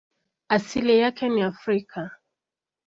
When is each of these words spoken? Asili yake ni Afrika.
Asili 0.49 0.99
yake 0.99 1.29
ni 1.29 1.41
Afrika. 1.41 2.11